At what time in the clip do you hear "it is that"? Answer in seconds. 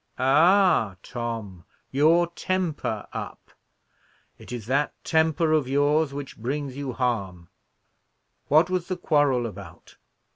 4.39-4.95